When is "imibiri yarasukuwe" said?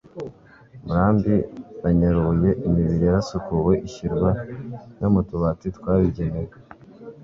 2.67-3.73